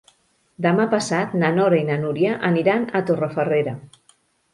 [0.65, 3.75] Demà passat na Nora i na Núria aniran a Torrefarrera.